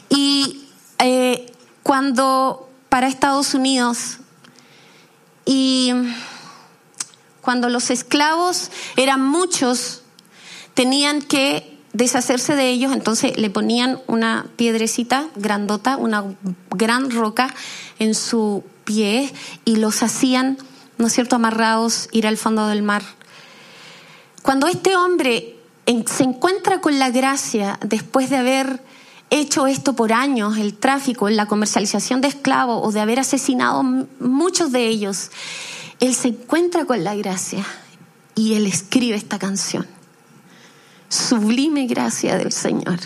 [0.10, 0.66] y
[1.00, 1.52] eh,
[1.82, 4.20] cuando para Estados Unidos
[5.46, 5.92] y
[7.42, 10.03] cuando los esclavos eran muchos,
[10.74, 16.36] tenían que deshacerse de ellos, entonces le ponían una piedrecita grandota, una
[16.72, 17.54] gran roca
[18.00, 19.32] en su pie
[19.64, 20.58] y los hacían,
[20.98, 23.04] ¿no es cierto?, amarrados, ir al fondo del mar.
[24.42, 25.56] Cuando este hombre
[26.08, 28.82] se encuentra con la gracia después de haber
[29.30, 33.84] hecho esto por años, el tráfico, la comercialización de esclavos o de haber asesinado
[34.20, 35.32] muchos de ellos,
[36.00, 37.66] él se encuentra con la gracia
[38.36, 39.88] y él escribe esta canción.
[41.14, 42.98] Sublime gracia del Señor.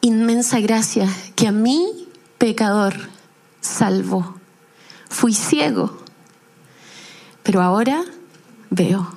[0.00, 2.94] Inmensa gracia que a mí, pecador,
[3.60, 4.34] salvó.
[5.08, 6.02] Fui ciego,
[7.44, 8.04] pero ahora
[8.70, 9.08] veo.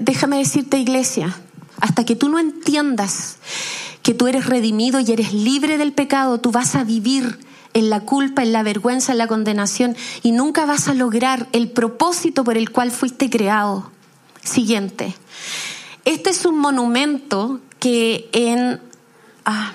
[0.00, 1.36] déjame decirte, iglesia,
[1.80, 3.38] hasta que tú no entiendas
[4.04, 7.40] que tú eres redimido y eres libre del pecado, tú vas a vivir
[7.74, 11.70] en la culpa, en la vergüenza, en la condenación y nunca vas a lograr el
[11.70, 13.90] propósito por el cual fuiste creado.
[14.42, 15.14] Siguiente.
[16.04, 18.80] Este es un monumento que en...
[19.44, 19.72] Ah,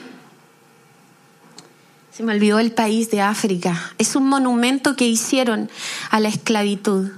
[2.12, 3.94] se me olvidó el país de África.
[3.98, 5.70] Es un monumento que hicieron
[6.10, 7.12] a la esclavitud.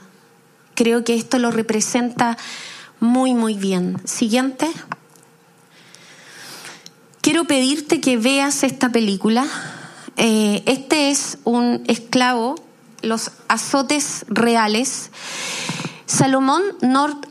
[0.76, 2.38] Creo que esto lo representa
[3.00, 3.98] muy, muy bien.
[4.04, 4.70] Siguiente.
[7.22, 9.48] Quiero pedirte que veas esta película.
[10.22, 12.56] Eh, este es un esclavo,
[13.02, 15.12] los azotes reales.
[16.08, 17.26] Salomón North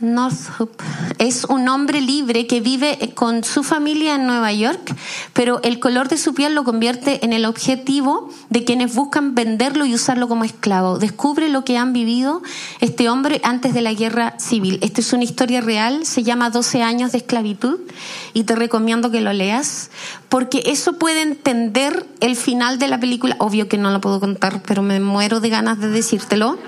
[0.00, 0.70] Northup
[1.18, 4.94] es un hombre libre que vive con su familia en Nueva York,
[5.32, 9.84] pero el color de su piel lo convierte en el objetivo de quienes buscan venderlo
[9.84, 10.98] y usarlo como esclavo.
[10.98, 12.42] Descubre lo que han vivido
[12.80, 14.78] este hombre antes de la guerra civil.
[14.82, 17.78] Esta es una historia real, se llama 12 años de esclavitud
[18.32, 19.90] y te recomiendo que lo leas
[20.28, 23.36] porque eso puede entender el final de la película.
[23.38, 26.58] Obvio que no lo puedo contar, pero me muero de ganas de decírtelo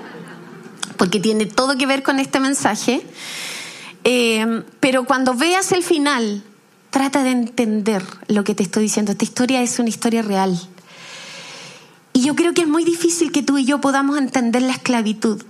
[0.93, 3.05] porque tiene todo que ver con este mensaje.
[4.03, 6.43] Eh, pero cuando veas el final,
[6.93, 9.11] trata de entender lo que te estoy diciendo.
[9.11, 10.59] Esta historia es una historia real.
[12.13, 15.43] Y yo creo que es muy difícil que tú y yo podamos entender la esclavitud.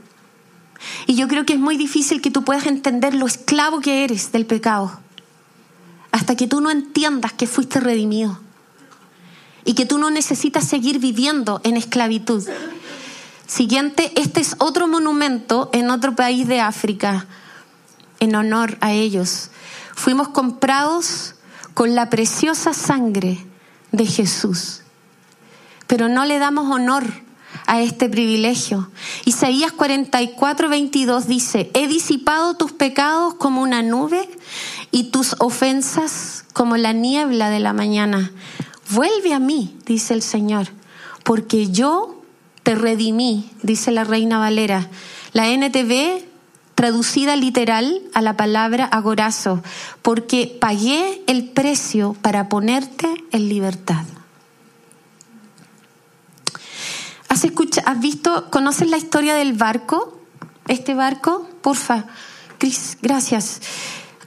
[1.06, 4.32] Y yo creo que es muy difícil que tú puedas entender lo esclavo que eres
[4.32, 5.00] del pecado.
[6.12, 8.40] Hasta que tú no entiendas que fuiste redimido.
[9.66, 12.48] Y que tú no necesitas seguir viviendo en esclavitud.
[13.48, 17.28] Siguiente, este es otro monumento en otro país de África,
[18.20, 19.50] en honor a ellos.
[19.96, 21.36] Fuimos comprados
[21.74, 23.46] con la preciosa sangre
[23.92, 24.82] de Jesús,
[25.88, 27.06] pero no le damos honor
[27.68, 28.90] a este privilegio.
[29.26, 34.28] Isaías 44, 22 dice, he disipado tus pecados como una nube
[34.92, 38.32] y tus ofensas como la niebla de la mañana.
[38.90, 40.68] Vuelve a mí, dice el Señor,
[41.24, 42.23] porque yo
[42.64, 44.90] te redimí, dice la reina Valera.
[45.34, 46.24] La NTV
[46.76, 49.62] traducida literal a la palabra agorazo,
[50.02, 54.06] porque pagué el precio para ponerte en libertad.
[57.28, 60.20] ¿Has, escuchado, ¿Has visto, conoces la historia del barco?
[60.68, 62.06] Este barco, porfa,
[62.58, 63.62] Cris, gracias.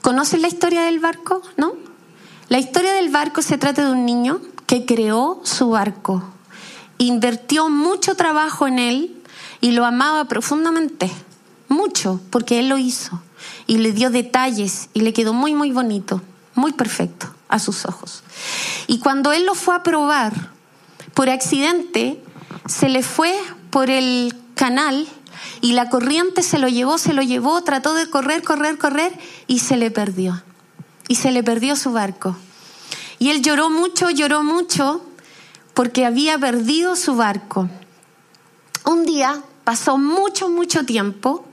[0.03, 1.43] ¿Conoces la historia del barco?
[1.57, 1.73] ¿No?
[2.49, 6.36] La historia del barco se trata de un niño que creó su barco
[6.99, 9.23] invirtió mucho trabajo en él
[9.61, 11.11] y lo amaba profundamente,
[11.69, 13.21] mucho, porque él lo hizo
[13.67, 16.23] y le dio detalles y le quedó muy, muy bonito,
[16.55, 18.23] muy perfecto a sus ojos.
[18.87, 20.33] Y cuando él lo fue a probar,
[21.15, 22.23] por accidente,
[22.67, 23.35] se le fue
[23.71, 25.09] por el canal
[25.61, 29.61] y la corriente se lo llevó, se lo llevó, trató de correr, correr, correr y
[29.61, 30.43] se le perdió.
[31.09, 32.37] Y se le perdió su barco.
[33.19, 35.03] Y él lloró mucho, lloró mucho
[35.77, 37.69] porque había perdido su barco.
[38.87, 41.45] Un día pasó mucho, mucho tiempo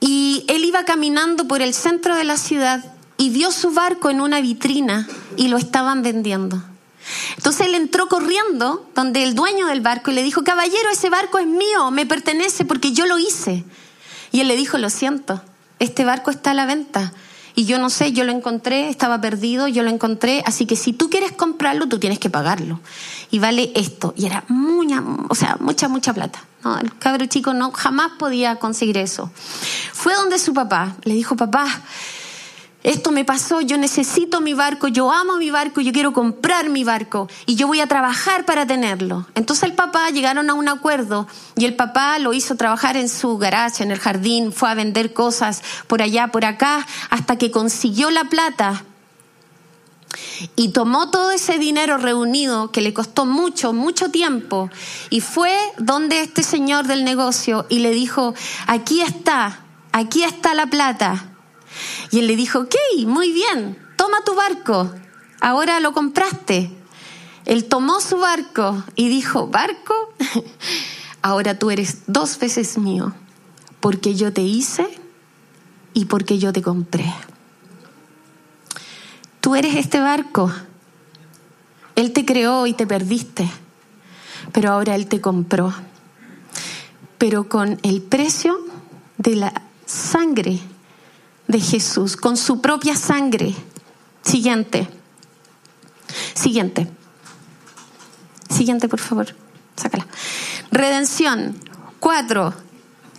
[0.00, 2.84] y él iba caminando por el centro de la ciudad
[3.18, 6.60] y vio su barco en una vitrina y lo estaban vendiendo.
[7.36, 11.38] Entonces él entró corriendo donde el dueño del barco y le dijo, caballero, ese barco
[11.38, 13.64] es mío, me pertenece porque yo lo hice.
[14.32, 15.40] Y él le dijo, lo siento,
[15.78, 17.12] este barco está a la venta.
[17.54, 20.92] Y yo no sé, yo lo encontré, estaba perdido, yo lo encontré, así que si
[20.92, 22.80] tú quieres comprarlo, tú tienes que pagarlo.
[23.30, 24.14] Y vale esto.
[24.16, 26.44] Y era mucha, o sea, mucha, mucha plata.
[26.80, 29.30] El cabro chico no jamás podía conseguir eso.
[29.92, 31.66] Fue donde su papá, le dijo, papá,
[32.82, 36.82] esto me pasó, yo necesito mi barco, yo amo mi barco, yo quiero comprar mi
[36.82, 39.26] barco y yo voy a trabajar para tenerlo.
[39.36, 43.38] Entonces el papá llegaron a un acuerdo y el papá lo hizo trabajar en su
[43.38, 48.10] garaje, en el jardín, fue a vender cosas por allá, por acá, hasta que consiguió
[48.10, 48.84] la plata
[50.56, 54.70] y tomó todo ese dinero reunido que le costó mucho, mucho tiempo
[55.08, 58.34] y fue donde este señor del negocio y le dijo,
[58.66, 59.60] aquí está,
[59.92, 61.31] aquí está la plata
[62.12, 62.74] y él le dijo, ok,
[63.06, 64.92] muy bien, toma tu barco,
[65.40, 66.70] ahora lo compraste.
[67.46, 69.94] Él tomó su barco y dijo, barco,
[71.22, 73.14] ahora tú eres dos veces mío,
[73.80, 74.86] porque yo te hice
[75.94, 77.10] y porque yo te compré.
[79.40, 80.52] Tú eres este barco.
[81.96, 83.50] Él te creó y te perdiste,
[84.52, 85.72] pero ahora Él te compró.
[87.16, 88.58] Pero con el precio
[89.16, 90.60] de la sangre
[91.52, 93.54] de Jesús, con su propia sangre.
[94.22, 94.88] Siguiente.
[96.34, 96.88] Siguiente.
[98.50, 99.34] Siguiente, por favor.
[99.76, 100.06] Sácala.
[100.72, 101.56] Redención.
[102.00, 102.52] Cuatro.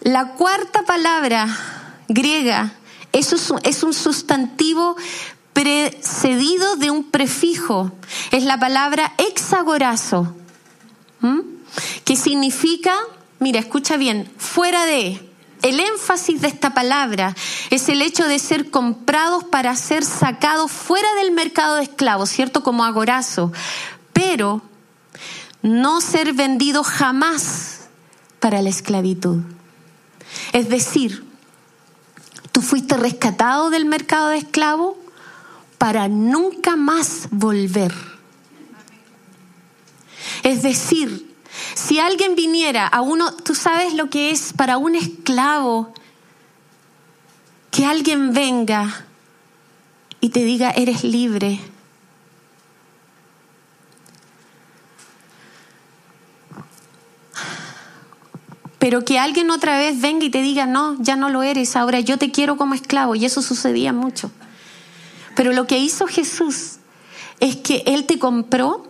[0.01, 1.47] La cuarta palabra
[2.09, 2.73] griega
[3.13, 4.97] es un sustantivo
[5.53, 7.91] precedido de un prefijo.
[8.31, 10.36] Es la palabra hexagorazo,
[12.03, 12.95] que significa,
[13.39, 15.32] mira, escucha bien, fuera de.
[15.64, 17.34] El énfasis de esta palabra
[17.70, 22.64] es el hecho de ser comprados para ser sacados fuera del mercado de esclavos, ¿cierto?
[22.64, 23.53] Como agorazo.
[24.11, 24.61] Pero
[25.61, 27.88] no ser vendido jamás
[28.41, 29.39] para la esclavitud.
[30.51, 31.26] Es decir,
[32.51, 34.97] tú fuiste rescatado del mercado de esclavos
[35.78, 37.93] para nunca más volver.
[40.43, 41.32] Es decir,
[41.93, 45.93] si alguien viniera a uno, tú sabes lo que es para un esclavo
[47.69, 49.05] que alguien venga
[50.19, 51.59] y te diga, eres libre.
[58.79, 61.99] Pero que alguien otra vez venga y te diga, no, ya no lo eres, ahora
[61.99, 63.13] yo te quiero como esclavo.
[63.13, 64.31] Y eso sucedía mucho.
[65.35, 66.77] Pero lo que hizo Jesús
[67.39, 68.87] es que Él te compró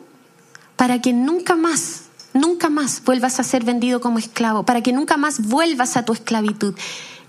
[0.78, 2.03] para que nunca más,
[2.34, 6.14] nunca más vuelvas a ser vendido como esclavo, para que nunca más vuelvas a tu
[6.14, 6.76] esclavitud.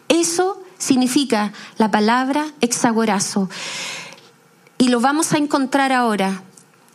[0.08, 3.48] Eso significa la palabra hexagorazo.
[4.78, 6.42] Y lo vamos a encontrar ahora.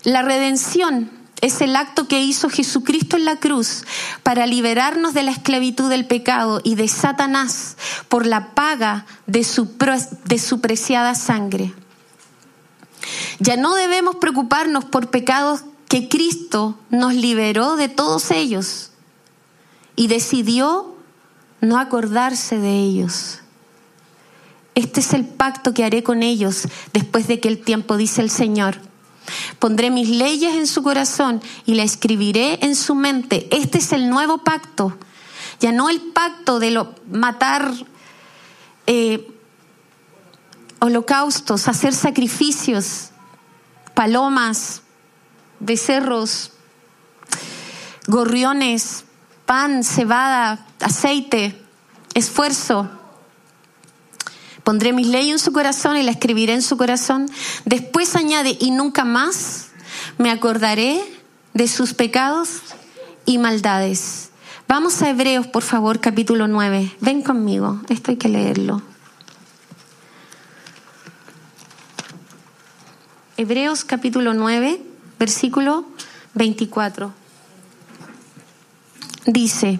[0.03, 1.09] La redención
[1.41, 3.83] es el acto que hizo Jesucristo en la cruz
[4.23, 7.77] para liberarnos de la esclavitud del pecado y de Satanás
[8.09, 9.69] por la paga de su,
[10.25, 11.73] de su preciada sangre.
[13.39, 18.91] Ya no debemos preocuparnos por pecados que Cristo nos liberó de todos ellos
[19.95, 20.95] y decidió
[21.61, 23.39] no acordarse de ellos.
[24.75, 28.29] Este es el pacto que haré con ellos después de que el tiempo, dice el
[28.29, 28.77] Señor.
[29.57, 33.47] Pondré mis leyes en su corazón y la escribiré en su mente.
[33.51, 34.95] Este es el nuevo pacto.
[35.59, 37.73] Ya no el pacto de matar
[38.85, 39.27] eh,
[40.79, 43.09] holocaustos, hacer sacrificios,
[43.95, 44.83] palomas,
[45.59, 46.51] becerros,
[48.07, 49.05] gorriones,
[49.45, 51.59] pan, cebada, aceite,
[52.13, 52.89] esfuerzo.
[54.63, 57.29] Pondré mis leyes en su corazón y la escribiré en su corazón.
[57.65, 59.69] Después añade, y nunca más
[60.17, 61.01] me acordaré
[61.53, 62.61] de sus pecados
[63.25, 64.29] y maldades.
[64.67, 66.95] Vamos a Hebreos, por favor, capítulo 9.
[66.99, 68.83] Ven conmigo, esto hay que leerlo.
[73.37, 74.81] Hebreos capítulo 9,
[75.19, 75.85] versículo
[76.33, 77.13] 24.
[79.25, 79.79] Dice,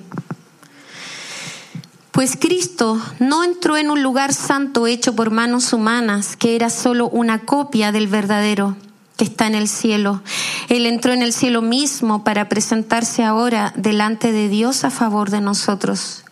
[2.11, 7.07] pues Cristo no entró en un lugar santo hecho por manos humanas, que era solo
[7.07, 8.75] una copia del verdadero
[9.15, 10.21] que está en el cielo.
[10.69, 15.41] Él entró en el cielo mismo para presentarse ahora delante de Dios a favor de
[15.41, 16.23] nosotros.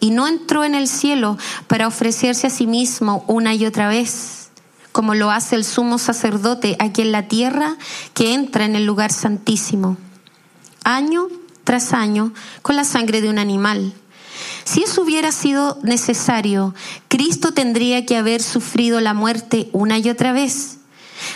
[0.00, 1.38] Y no entró en el cielo
[1.68, 4.43] para ofrecerse a sí mismo una y otra vez,
[4.94, 7.76] como lo hace el sumo sacerdote aquí en la tierra
[8.14, 9.98] que entra en el lugar santísimo,
[10.84, 11.28] año
[11.64, 12.32] tras año,
[12.62, 13.92] con la sangre de un animal
[14.64, 16.74] si eso hubiera sido necesario,
[17.08, 20.78] Cristo tendría que haber sufrido la muerte una y otra vez,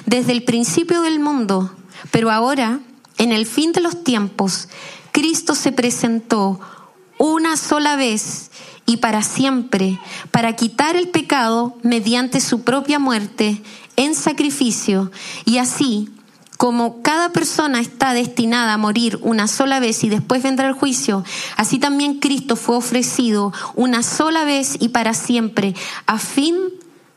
[0.06, 1.74] desde el principio del mundo.
[2.10, 2.80] Pero ahora,
[3.18, 4.68] en el fin de los tiempos,
[5.12, 6.58] Cristo se presentó
[7.18, 8.47] una sola vez
[8.88, 13.62] y para siempre para quitar el pecado mediante su propia muerte
[13.96, 15.12] en sacrificio
[15.44, 16.08] y así
[16.56, 21.22] como cada persona está destinada a morir una sola vez y después vendrá el juicio,
[21.56, 25.74] así también Cristo fue ofrecido una sola vez y para siempre
[26.06, 26.56] a fin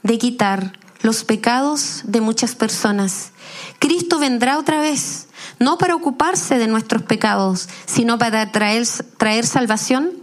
[0.03, 3.31] de quitar los pecados de muchas personas.
[3.79, 8.85] Cristo vendrá otra vez, no para ocuparse de nuestros pecados, sino para traer,
[9.17, 10.20] traer salvación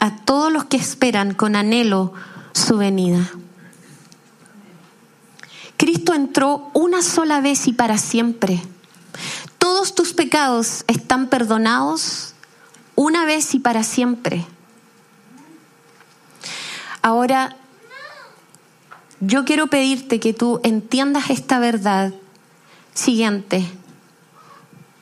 [0.00, 2.12] a todos los que esperan con anhelo
[2.52, 3.30] su venida.
[5.76, 8.62] Cristo entró una sola vez y para siempre.
[9.58, 12.34] Todos tus pecados están perdonados
[12.96, 14.46] una vez y para siempre.
[17.02, 17.56] Ahora,
[19.20, 22.12] yo quiero pedirte que tú entiendas esta verdad
[22.94, 23.66] siguiente.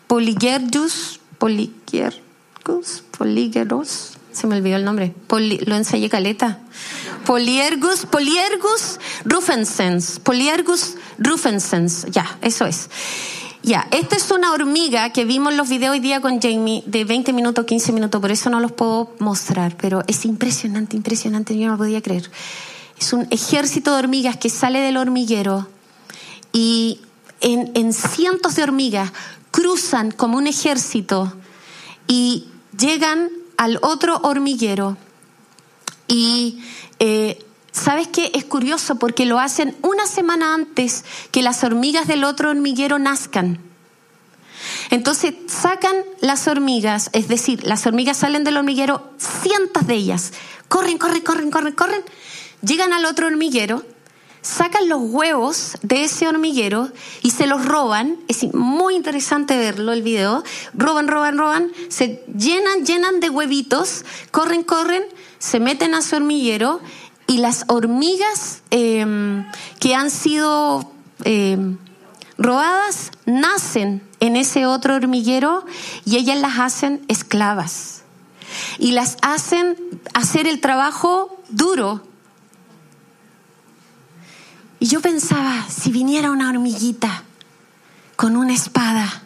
[0.06, 6.60] Poligergus, Poligergus, Poligeros, se me olvidó el nombre, lo ensayé caleta.
[7.26, 12.88] Poliergus, Poliergus rufensens, Poliergus rufensens, ya, eso es.
[13.64, 17.32] Ya, esta es una hormiga que vimos los videos hoy día con Jamie de 20
[17.32, 21.72] minutos, 15 minutos, por eso no los puedo mostrar, pero es impresionante, impresionante, yo no
[21.72, 22.30] lo podía creer.
[22.98, 25.68] Es un ejército de hormigas que sale del hormiguero
[26.52, 27.00] y
[27.40, 29.12] en, en cientos de hormigas
[29.50, 31.32] cruzan como un ejército
[32.06, 32.46] y
[32.78, 33.28] llegan
[33.58, 34.96] al otro hormiguero
[36.06, 36.62] y
[37.00, 38.30] eh, ¿sabes qué?
[38.34, 43.60] Es curioso porque lo hacen una semana antes que las hormigas del otro hormiguero nazcan.
[44.90, 50.32] Entonces sacan las hormigas, es decir, las hormigas salen del hormiguero, cientos de ellas,
[50.68, 52.02] corren, corren, corren, corren, corren,
[52.62, 53.84] llegan al otro hormiguero,
[54.48, 56.90] sacan los huevos de ese hormiguero
[57.22, 58.16] y se los roban.
[58.28, 60.42] Es muy interesante verlo, el video.
[60.72, 65.04] Roban, roban, roban, se llenan, llenan de huevitos, corren, corren,
[65.38, 66.80] se meten a su hormiguero
[67.26, 69.44] y las hormigas em,
[69.80, 70.90] que han sido
[71.24, 71.76] em,
[72.38, 75.66] robadas nacen en ese otro hormiguero
[76.06, 78.02] y ellas las hacen esclavas
[78.78, 79.76] y las hacen
[80.14, 82.07] hacer el trabajo duro.
[84.80, 87.24] Y yo pensaba, si viniera una hormiguita
[88.16, 89.22] con una espada,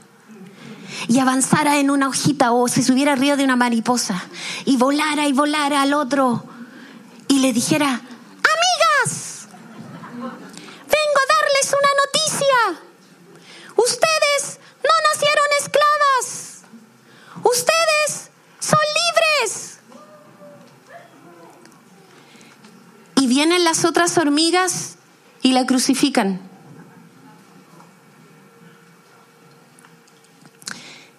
[1.09, 4.25] y avanzara en una hojita o se subiera arriba de una mariposa
[4.65, 6.45] y volara y volara al otro
[7.29, 9.49] y le dijera, amigas,
[10.11, 12.83] vengo a darles una noticia.
[13.77, 16.63] Ustedes no nacieron esclavas.
[17.43, 18.31] Ustedes
[18.61, 18.79] son
[19.41, 19.79] libres.
[23.17, 24.97] Y vienen las otras hormigas
[25.43, 26.41] y la crucifican.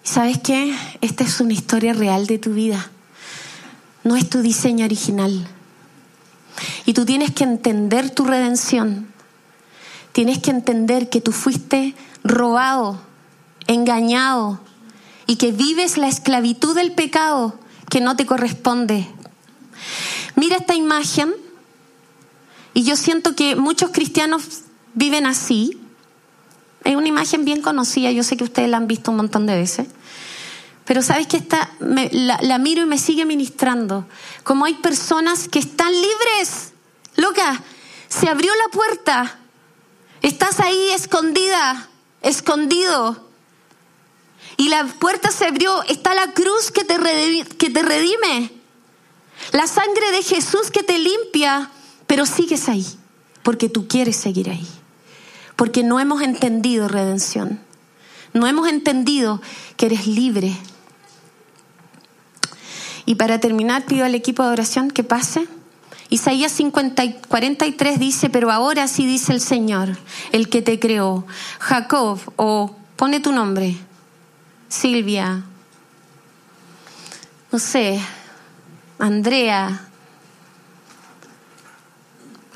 [0.02, 0.74] ¿Sabes qué?
[1.00, 2.90] Esta es una historia real de tu vida.
[4.02, 5.46] No es tu diseño original.
[6.86, 9.08] Y tú tienes que entender tu redención.
[10.12, 13.00] Tienes que entender que tú fuiste robado,
[13.66, 14.60] engañado
[15.26, 17.58] y que vives la esclavitud del pecado
[17.90, 19.08] que no te corresponde.
[20.36, 21.32] Mira esta imagen
[22.74, 24.62] y yo siento que muchos cristianos
[24.94, 25.80] viven así
[26.84, 29.56] es una imagen bien conocida, yo sé que ustedes la han visto un montón de
[29.56, 29.86] veces.
[30.84, 34.06] Pero sabes que esta, la, la, miro y me sigue ministrando.
[34.42, 36.74] Como hay personas que están libres.
[37.16, 37.62] Loca,
[38.08, 39.38] se abrió la puerta.
[40.20, 41.88] Estás ahí escondida,
[42.20, 43.30] escondido.
[44.58, 45.82] Y la puerta se abrió.
[45.84, 46.96] Está la cruz que te,
[47.56, 48.52] que te redime.
[49.52, 51.70] La sangre de Jesús que te limpia.
[52.06, 52.86] Pero sigues ahí.
[53.42, 54.66] Porque tú quieres seguir ahí
[55.56, 57.60] porque no hemos entendido redención.
[58.32, 59.40] No hemos entendido
[59.76, 60.56] que eres libre.
[63.06, 65.46] Y para terminar, pido al equipo de oración que pase.
[66.10, 69.96] Isaías 50, 43 dice, pero ahora sí dice el Señor,
[70.32, 71.26] el que te creó,
[71.58, 73.76] Jacob, o pone tu nombre,
[74.68, 75.44] Silvia,
[77.50, 78.00] no sé,
[78.98, 79.83] Andrea,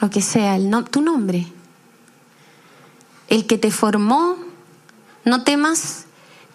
[0.01, 0.59] lo que sea,
[0.91, 1.47] tu nombre
[3.29, 4.37] el que te formó,
[5.25, 6.07] no temas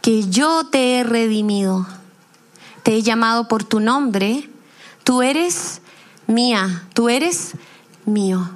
[0.01, 1.87] que yo te he redimido,
[2.81, 4.49] te he llamado por tu nombre,
[5.03, 5.81] tú eres
[6.27, 7.51] mía, tú eres
[8.05, 8.49] mío.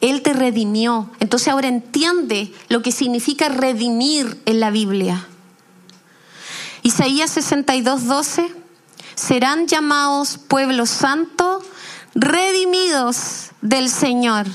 [0.00, 1.10] Él te redimió.
[1.18, 5.26] Entonces ahora entiende lo que significa redimir en la Biblia.
[6.82, 8.54] Isaías 62, 12.
[9.14, 11.62] Serán llamados pueblo santo,
[12.14, 14.46] redimidos del Señor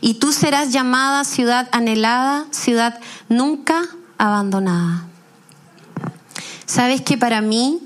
[0.00, 3.84] y tú serás llamada ciudad anhelada, ciudad nunca
[4.18, 5.04] abandonada.
[6.66, 7.80] Sabes que para mí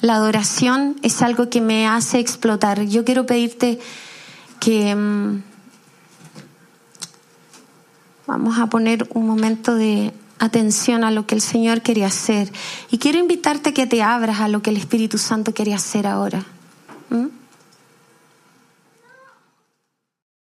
[0.00, 2.82] la adoración es algo que me hace explotar.
[2.82, 3.78] Yo quiero pedirte
[4.60, 5.42] que mm,
[8.26, 12.52] vamos a poner un momento de atención a lo que el Señor quería hacer.
[12.90, 16.06] Y quiero invitarte a que te abras a lo que el Espíritu Santo quería hacer
[16.06, 16.44] ahora.
[17.10, 17.43] ¿Mm?